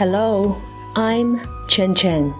[0.00, 0.56] Hello,
[0.94, 2.32] I'm Chen Chen。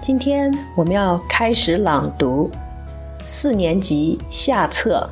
[0.00, 2.50] 今天我们要开始朗读
[3.20, 5.08] 四年级下册，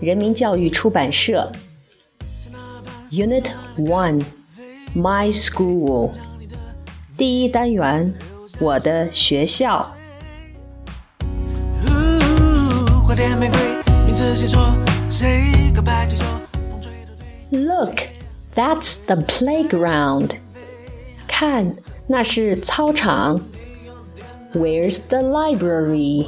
[0.00, 1.50] 人民教育出版社
[3.10, 4.24] Unit One
[4.94, 6.10] My School
[7.16, 8.14] 第一单元
[8.58, 9.92] 我的学校。
[17.50, 18.00] Look,
[18.54, 20.32] that's the playground.
[21.40, 23.40] 看，那是操场。
[24.52, 26.26] Where's the library?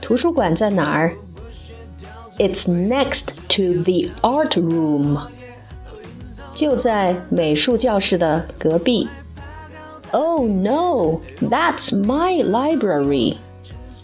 [0.00, 1.14] 图书馆在哪儿？
[2.38, 5.28] It's next to the art room.
[6.54, 9.08] 就在美术教室的隔壁。
[10.12, 13.36] Oh no, that's my library.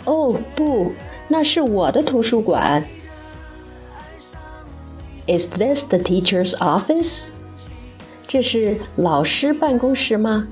[0.05, 0.93] 哦不，
[1.29, 2.85] 那是我的图书馆。
[5.27, 7.29] Is this the teacher's office?
[8.27, 10.49] 这是老师办公室吗？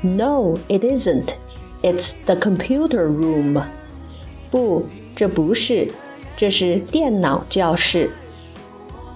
[0.00, 1.34] No, it isn't.
[1.82, 3.62] It's the computer room.
[4.50, 5.90] 不，这不是，
[6.36, 8.10] 这是电脑教室。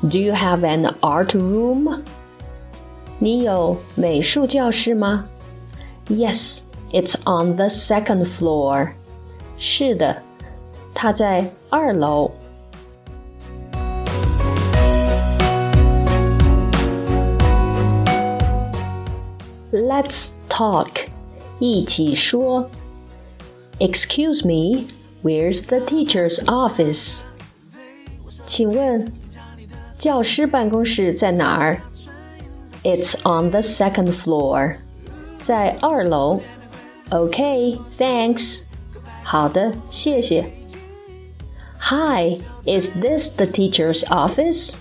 [0.03, 2.01] Do you have an art room?
[3.19, 5.27] 你有美术教室吗？
[6.09, 8.91] Yes, it's on the second floor.
[9.57, 10.23] 是的，
[10.93, 12.33] 它在二楼。
[19.73, 21.07] Let's talk.
[21.59, 22.71] 一起说。
[23.79, 24.87] Excuse me,
[25.23, 27.23] where's the teacher's office?
[28.47, 29.13] 请问，
[29.99, 31.81] 教师办公室在哪儿？
[32.85, 34.77] It's on the second floor.
[35.39, 36.41] 在二楼。
[37.11, 38.63] Okay, thanks.
[39.23, 40.53] 好的，谢谢。
[41.79, 44.77] Hi, is this the teacher's office?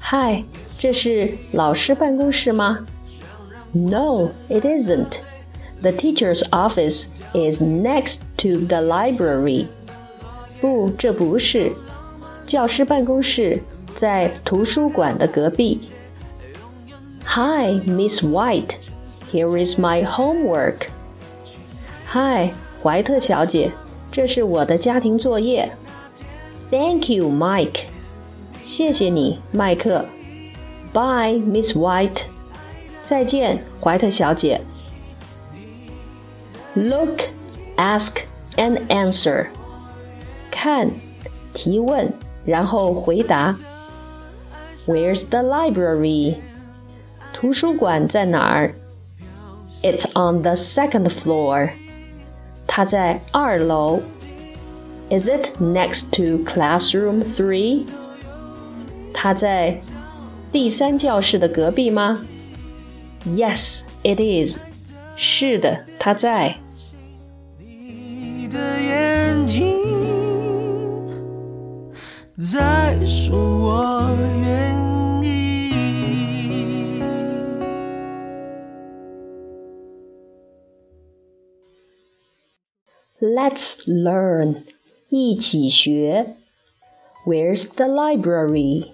[0.00, 0.44] Hi,
[0.78, 2.86] 这是老师办公室吗
[3.74, 5.20] ？no, it isn't.
[5.82, 9.66] The teacher's office is next to the library.
[10.60, 11.72] 不，这不是。
[12.44, 13.62] 教师办公室
[13.94, 15.80] 在图书馆的隔壁。
[17.24, 18.74] Hi, Miss White.
[19.32, 20.88] Here is my homework.
[22.08, 22.52] Hi,
[22.82, 23.70] 怀特小姐，
[24.10, 25.72] 这是我的家庭作业。
[26.70, 27.84] Thank you, Mike.
[28.62, 30.04] 谢谢你，麦克。
[30.92, 32.24] Bye, Miss White.
[33.04, 34.60] 再见，怀特小姐。
[36.74, 37.22] Look,
[37.76, 38.22] ask
[38.56, 39.46] and answer.
[40.50, 40.90] 看，
[41.52, 42.12] 提问，
[42.44, 43.56] 然后回答。
[44.86, 46.36] Where's the library?
[47.32, 48.74] 图书馆在哪儿？
[49.82, 51.70] It's on the second floor.
[52.66, 54.00] 它在二楼。
[55.10, 57.84] Is it next to classroom three?
[59.12, 59.80] 它在
[60.52, 62.24] 第三教室的隔壁吗
[63.26, 64.58] ？Yes, it is.
[65.16, 66.56] 是的，它在。
[67.58, 69.80] 你的眼睛
[72.38, 74.10] 在说我
[74.42, 74.74] 愿
[75.22, 75.30] 意。
[83.20, 84.64] Let's learn.
[85.10, 86.36] 一起学。
[87.26, 88.88] Where's the library?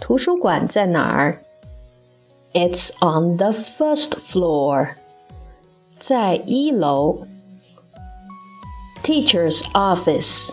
[0.00, 1.42] 图书馆在哪儿
[2.52, 4.94] ？it's on the first floor.
[5.98, 7.26] 在一楼。
[9.02, 10.52] Teacher's office.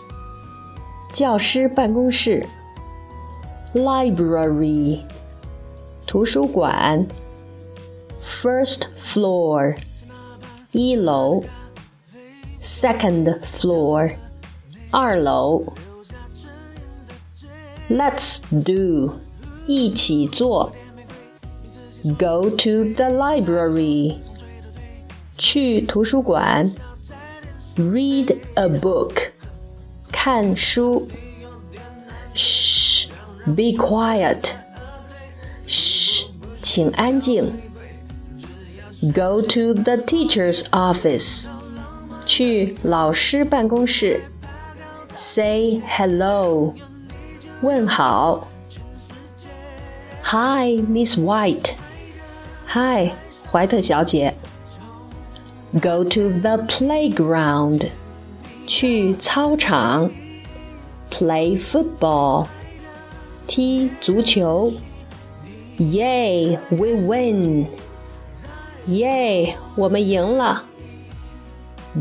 [1.11, 2.45] 教师办公室。
[3.73, 5.01] Library.
[6.07, 7.07] 图书馆。
[8.21, 9.77] First floor.
[10.71, 11.43] 一楼。
[12.61, 14.15] Second floor.
[14.91, 15.63] 二楼。
[17.89, 19.19] Let's do.
[19.67, 20.71] 一起做。
[22.17, 24.19] Go to the library.
[25.37, 26.71] 去图书馆。
[27.77, 29.31] Read a book.
[30.11, 31.07] 看书。
[32.33, 33.07] Shh,
[33.45, 34.51] be quiet.
[35.65, 36.27] Shh,
[36.61, 37.51] 请安静。
[39.13, 41.47] Go to the teacher's office.
[42.25, 44.23] 去老师办公室。
[45.15, 46.73] Say hello.
[47.61, 48.47] 问好。
[50.23, 51.78] Hi, Miss White.
[52.69, 53.11] 嗨，
[53.51, 54.33] 怀特小姐。
[55.73, 57.89] Go to the playground，
[58.65, 60.09] 去操场。
[61.11, 62.47] Play football，
[63.47, 64.71] 踢足球。
[65.77, 67.67] Yay, we win！
[68.87, 70.63] 耶，我们赢了。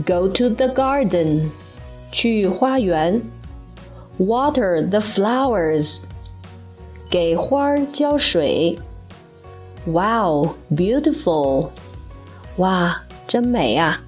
[0.07, 1.49] Go to the garden，
[2.13, 3.23] 去花园。
[4.19, 6.01] Water the flowers，
[7.11, 8.79] 给花儿浇水。
[9.87, 11.71] Wow, beautiful!
[12.57, 14.01] 哇，真美啊！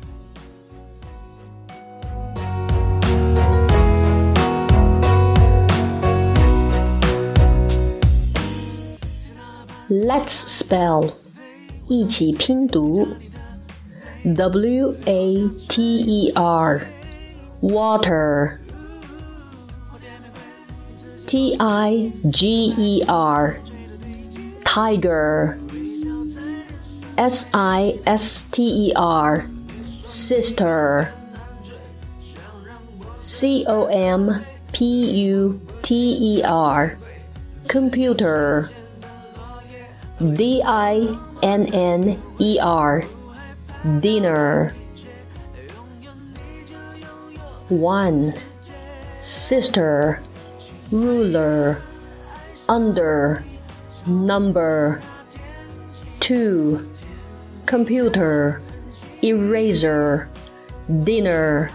[9.89, 11.13] Let's spell，
[11.87, 13.07] 一起拼读。
[14.25, 16.81] W A T E R
[17.61, 18.59] water
[21.27, 23.61] T I G E R
[24.72, 25.60] Tiger.
[27.18, 29.46] S I S T E R.
[30.06, 31.14] Sister.
[33.20, 34.42] C O M
[34.72, 34.86] P
[35.28, 36.98] U T E R.
[37.68, 38.72] Computer.
[40.36, 43.04] D I N N E R.
[44.00, 44.74] Dinner.
[47.68, 48.32] One.
[49.20, 50.24] Sister.
[50.92, 51.82] Ruler.
[52.70, 53.44] Under
[54.07, 55.01] number
[56.21, 56.81] two
[57.67, 58.61] computer
[59.23, 60.29] eraser
[61.05, 61.71] dinner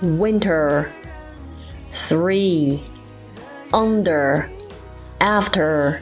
[0.00, 0.90] winter
[1.92, 2.82] three
[3.72, 4.48] under
[5.20, 6.00] after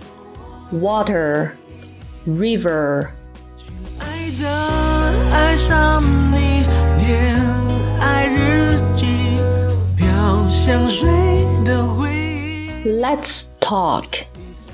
[0.73, 1.55] water
[2.27, 3.11] river
[3.99, 4.49] 爱的
[5.35, 6.03] 爱上
[6.33, 6.65] 你，
[6.99, 7.37] 恋
[8.01, 9.39] 爱日记，
[9.97, 11.09] 飘香水
[11.65, 13.01] 的回忆。
[13.01, 14.25] Let's talk，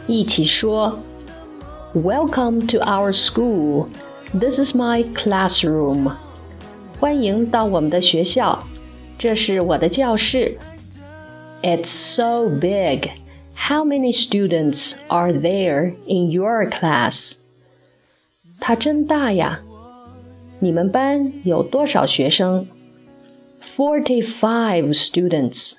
[0.07, 0.99] 一起说。
[1.95, 3.89] Welcome to our school.
[4.39, 6.15] This is my classroom.
[7.01, 8.63] 欢迎到我们的学校，
[9.17, 10.59] 这是我的教室。
[11.63, 13.11] It's so big.
[13.55, 17.35] How many students are there in your class?
[18.61, 19.61] 它真大呀！
[20.61, 22.67] 你们班有多少学生？
[23.61, 25.75] Forty-five students，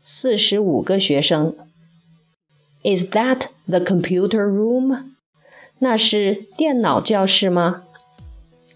[0.00, 1.56] 四十五个学生。
[2.82, 5.14] Is that the computer room？
[5.78, 7.82] 那是电脑教室吗？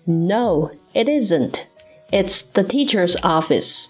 [0.07, 1.61] No, it isn't.
[2.11, 3.89] It's the teacher's office.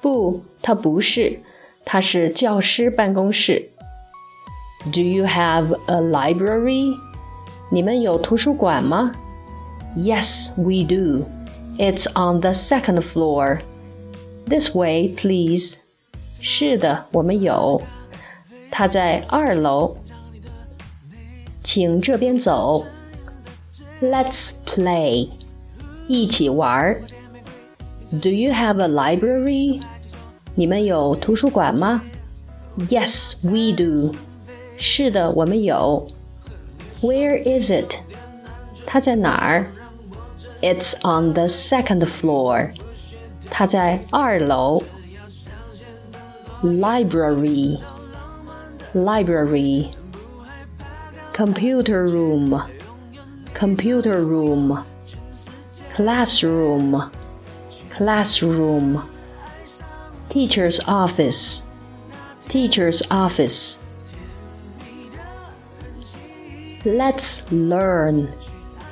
[0.00, 1.40] 不，它不是，
[1.84, 3.70] 它是教师办公室。
[4.92, 6.94] Do you have a library?
[7.70, 9.12] 你们有图书馆吗？
[9.96, 11.26] Yes, we do.
[11.76, 13.60] It's on the second floor.
[14.46, 15.76] This way, please.
[16.40, 17.82] 是的，我们有。
[18.74, 19.96] 它在二楼。
[21.62, 22.86] 请这边走。
[24.00, 25.28] Let's play.
[26.08, 27.00] 一起玩。
[28.10, 29.82] Do you have a library?
[30.54, 32.02] 你们有图书馆吗？
[32.88, 34.14] Yes, we do.
[34.76, 36.08] 是的，我们有。
[37.02, 37.98] where is it?
[38.86, 39.66] 它在哪儿？
[40.60, 42.72] It's on the second floor.
[43.50, 44.82] 它在二楼。
[46.62, 47.78] Library,
[48.94, 49.92] library.
[51.32, 52.62] Computer room,
[53.54, 54.84] computer room.
[55.90, 57.10] Classroom,
[57.90, 59.02] classroom.
[60.28, 61.64] Teacher's office,
[62.48, 63.80] teacher's office.
[66.84, 68.28] Let's learn.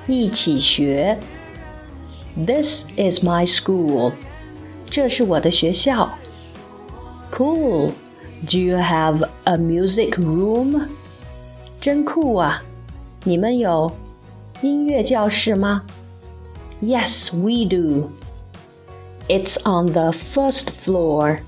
[0.07, 1.19] 一起学。
[2.35, 4.13] This is my school.
[4.91, 6.11] 这是我的学校。
[7.31, 7.93] Cool.
[8.47, 10.87] Do you have a music room?
[11.81, 12.63] 真酷啊！
[13.25, 13.91] 你们有
[14.63, 15.83] 音乐教室吗？
[16.83, 18.11] Yes, we do.
[19.29, 21.39] It's on the first floor.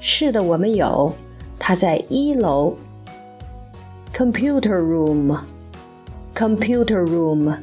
[0.00, 1.14] 是的，我们有。
[1.58, 2.76] 它在一楼。
[4.16, 5.40] Computer room
[6.34, 7.58] computer room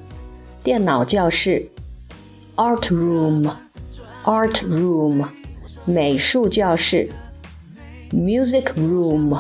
[0.62, 1.70] 电脑教室，
[2.58, 3.50] art room
[4.26, 5.26] art room
[5.86, 7.10] 美术教室
[8.12, 9.40] ，music room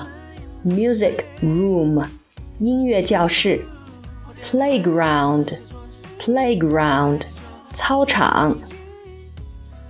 [0.63, 2.05] music room
[2.60, 3.65] 音乐教室，
[4.43, 5.57] playground
[6.19, 7.21] playground
[7.74, 8.57] 操场，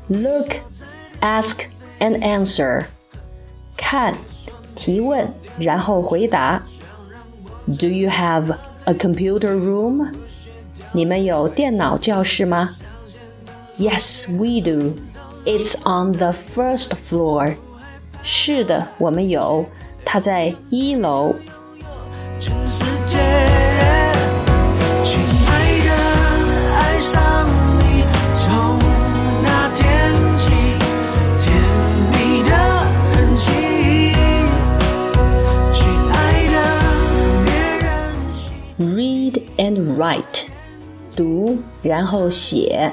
[0.08, 0.50] look
[1.22, 1.66] ask
[2.00, 2.86] and answer
[3.76, 4.16] 看
[4.76, 5.28] 提问
[5.60, 6.64] 然后回答，
[7.68, 8.56] Do you have
[8.86, 10.14] a computer room?
[10.94, 12.70] 你们有电脑教室吗？
[13.78, 14.96] Yes, we do.
[15.46, 17.56] It's on the first floor.
[18.29, 19.65] 是的，我们有，
[20.05, 21.33] 他在一楼。
[22.41, 22.53] 亲
[25.47, 25.49] 爱
[25.87, 25.89] 的，
[26.75, 27.47] 爱上
[27.79, 28.03] 你，
[28.41, 28.77] 从
[29.45, 29.87] 那天
[30.37, 30.51] 起，
[31.41, 31.47] 甜
[32.11, 32.51] 蜜的
[33.15, 33.47] 痕迹。
[35.73, 36.17] 亲爱
[36.51, 36.57] 的，
[37.45, 37.87] 别任
[38.35, 38.43] 性。
[38.97, 40.51] Read and write，
[41.15, 42.91] 读然后写。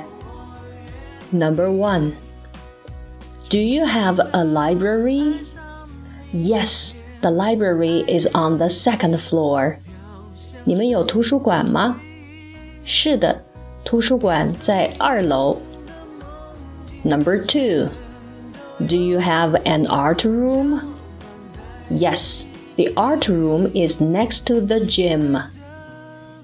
[1.32, 2.12] Number one。
[3.53, 5.41] Do you have a library?
[6.33, 9.79] Yes, the library is on the second floor.
[10.65, 11.99] 你们有图书馆吗？
[12.85, 13.43] 是的，
[13.85, 15.57] 图书馆在二楼。
[17.03, 17.89] Number two,
[18.87, 20.81] do you have an art room?
[21.89, 22.45] Yes,
[22.77, 25.41] the art room is next to the gym.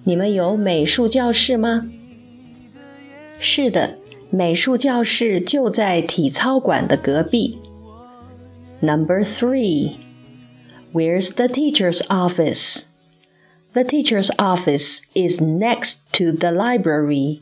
[0.04, 1.86] 你们有美术教室吗？
[3.38, 3.98] 是的，
[4.30, 7.58] 美术教室就在体操馆的隔壁。
[8.80, 9.96] Number three,
[10.92, 12.82] where's the teacher's office?
[13.72, 17.40] The teacher's office is next to the library.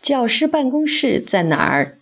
[0.00, 1.98] 教师办公室在哪儿？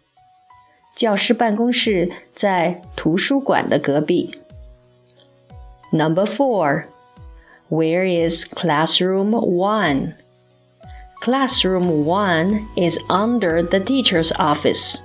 [0.95, 4.39] 教师办公室在图书馆的隔壁。
[5.91, 6.85] Number four,
[7.69, 10.15] where is classroom one?
[11.23, 15.01] Classroom one is under the teacher's office.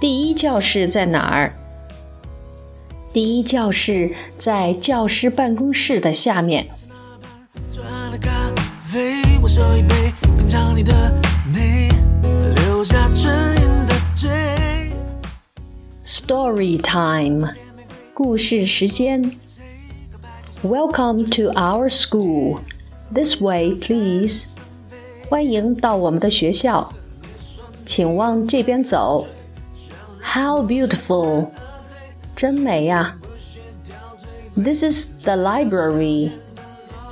[0.00, 1.54] 第一教室在哪儿？
[3.12, 6.66] 第一教室在教师办公室的下面。
[16.04, 17.54] Story time，
[18.12, 19.22] 故事时间。
[20.62, 22.60] Welcome to our school.
[23.12, 24.46] This way, please.
[25.32, 26.92] 欢迎到我们的学校，
[27.84, 29.26] 请往这边走。
[30.22, 31.48] How beautiful！
[32.34, 33.18] 真美呀。
[34.54, 36.32] This is the library。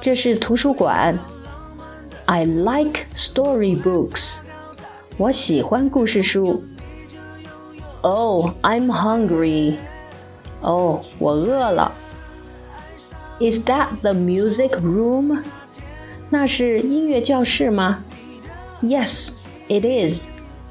[0.00, 1.18] 这是图书馆。
[2.26, 4.38] I like storybooks。
[5.16, 6.62] 我喜欢故事书。
[8.02, 9.76] Oh, I'm hungry.
[10.60, 11.92] 哦，我饿了。
[13.40, 15.42] Is that the music room?
[16.28, 18.02] 那是音乐教室吗
[18.82, 19.32] ？Yes,
[19.68, 20.26] it is.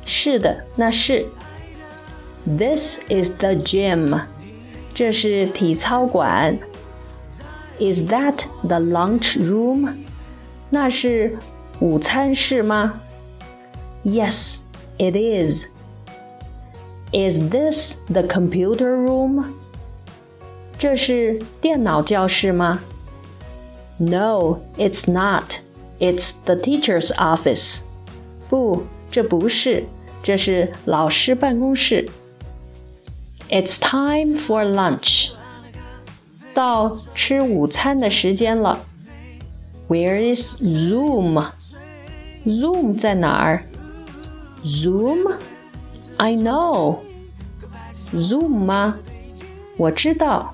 [0.05, 1.27] 是的，那是。
[2.45, 4.21] This is the gym.
[4.93, 6.59] 这是体操馆。
[7.79, 9.95] Is that the lunch room?
[10.69, 11.37] 那是
[11.79, 13.01] 午餐室吗？
[14.03, 14.59] Yes,
[14.97, 15.65] it is.
[17.11, 19.43] Is this the computer room?
[20.77, 22.79] 这是电脑教室吗？
[23.97, 25.59] no, it's not.
[25.99, 27.79] It's the teacher's office.
[28.50, 29.86] 不，这不是，
[30.24, 32.08] 这是老师办公室。
[33.48, 35.30] It's time for lunch.
[36.52, 38.80] 到吃午餐的时间了。
[39.88, 41.46] Where is Zoom?
[42.44, 43.62] Zoom 在哪儿
[44.64, 45.32] ？Zoom?
[46.16, 46.98] I know.
[48.12, 48.96] Zoom 吗？
[49.76, 50.52] 我知道。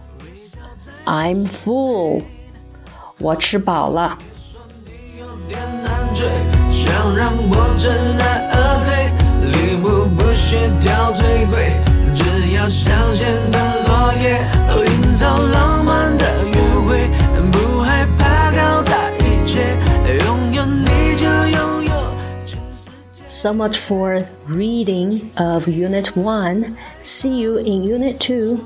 [1.06, 2.24] I'm full.
[3.20, 4.18] 我吃饱了。
[6.75, 8.23] 想让我真爱
[8.53, 8.89] 而退，
[9.51, 11.73] 礼物不需挑最贵，
[12.15, 13.19] 只要香榭
[13.51, 13.57] 的
[13.87, 14.39] 落叶，
[14.85, 16.55] 营造浪漫的约
[16.87, 17.09] 会，
[17.51, 19.75] 不害怕搞砸一切，
[20.25, 21.91] 拥有你就拥有
[22.45, 23.23] 全世界。
[23.27, 26.75] So much for reading of Unit 1.
[27.01, 28.59] See you in Unit 2.